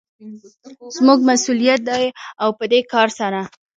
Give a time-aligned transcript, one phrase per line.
[0.95, 2.03] زموږ مسوليت دى
[2.41, 3.41] او په دې کار سره